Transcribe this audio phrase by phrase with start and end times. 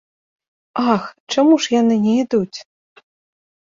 [0.95, 1.03] Ах,
[1.35, 2.57] чаму ж яны не ідуць?